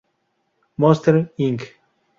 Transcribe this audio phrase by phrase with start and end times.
[0.77, 1.77] Monsters, Inc.